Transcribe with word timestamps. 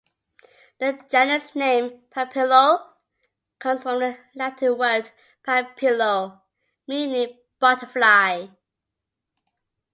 The 0.79 0.99
genus 1.11 1.53
name 1.53 2.05
"Papilio" 2.09 2.79
comes 3.59 3.83
from 3.83 3.99
the 3.99 4.17
Latin 4.33 4.75
word 4.75 5.11
"papilio" 5.45 6.41
meaning 6.87 7.37
butterfly. 7.59 8.47